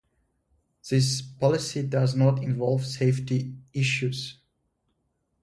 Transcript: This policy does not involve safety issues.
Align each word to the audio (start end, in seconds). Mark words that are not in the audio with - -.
This 0.89 1.21
policy 1.21 1.83
does 1.83 2.15
not 2.15 2.41
involve 2.41 2.83
safety 2.87 3.53
issues. 3.71 4.39